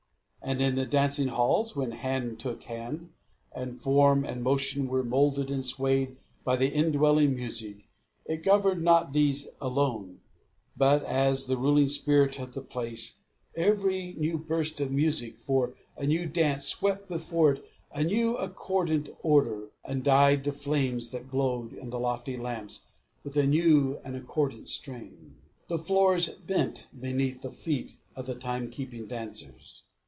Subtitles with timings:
[0.43, 3.11] And in the dancing halls, when hand took hand,
[3.51, 7.87] and form and motion were moulded and swayed by the indwelling music,
[8.25, 10.19] it governed not these alone,
[10.75, 13.19] but, as the ruling spirit of the place,
[13.55, 18.49] every new burst of music for a new dance swept before it a new and
[18.51, 22.87] accordant odour, and dyed the flames that glowed in the lofty lamps
[23.23, 25.35] with a new and accordant stain.
[25.67, 29.83] The floors bent beneath the feet of the time keeping dancers.